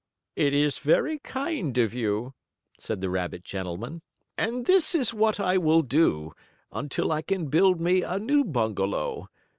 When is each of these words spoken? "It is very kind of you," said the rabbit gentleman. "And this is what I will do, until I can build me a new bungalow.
"It 0.35 0.55
is 0.55 0.79
very 0.79 1.19
kind 1.19 1.77
of 1.77 1.93
you," 1.93 2.33
said 2.79 3.01
the 3.01 3.09
rabbit 3.11 3.43
gentleman. 3.43 4.01
"And 4.35 4.65
this 4.65 4.95
is 4.95 5.13
what 5.13 5.39
I 5.39 5.59
will 5.59 5.83
do, 5.83 6.31
until 6.71 7.11
I 7.11 7.21
can 7.21 7.49
build 7.49 7.79
me 7.79 8.01
a 8.01 8.17
new 8.17 8.43
bungalow. 8.43 9.29